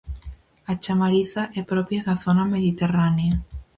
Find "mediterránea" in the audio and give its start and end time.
2.53-3.35